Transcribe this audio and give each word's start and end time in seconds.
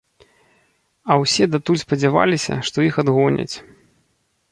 А 1.11 1.17
ўсе 1.23 1.43
датуль 1.55 1.81
спадзяваліся, 1.81 2.57
што 2.71 2.77
іх 2.89 2.97
адгоняць. 3.05 3.55